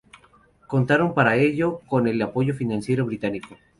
Contaron 0.65 1.13
para 1.13 1.35
ello 1.35 1.81
con 1.87 2.07
el 2.07 2.19
apoyo 2.23 2.55
financiero 2.55 3.05
británico. 3.05 3.55